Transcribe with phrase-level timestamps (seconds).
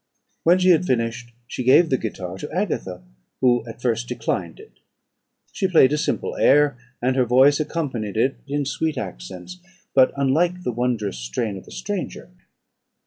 [0.41, 3.03] "When she had finished, she gave the guitar to Agatha,
[3.39, 4.71] who at first declined it.
[5.51, 9.59] She played a simple air, and her voice accompanied it in sweet accents,
[9.93, 12.31] but unlike the wondrous strain of the stranger.